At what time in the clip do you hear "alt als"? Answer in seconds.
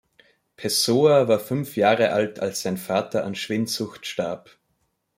2.11-2.63